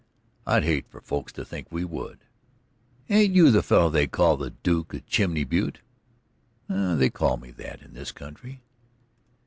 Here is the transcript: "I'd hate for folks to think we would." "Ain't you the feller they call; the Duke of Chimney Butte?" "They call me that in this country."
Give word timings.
"I'd 0.47 0.63
hate 0.63 0.87
for 0.89 0.99
folks 0.99 1.31
to 1.33 1.45
think 1.45 1.67
we 1.71 1.85
would." 1.85 2.17
"Ain't 3.07 3.35
you 3.35 3.51
the 3.51 3.61
feller 3.61 3.91
they 3.91 4.07
call; 4.07 4.35
the 4.35 4.49
Duke 4.49 4.95
of 4.95 5.05
Chimney 5.05 5.43
Butte?" 5.43 5.77
"They 6.67 7.11
call 7.11 7.37
me 7.37 7.51
that 7.51 7.83
in 7.83 7.93
this 7.93 8.11
country." 8.11 8.61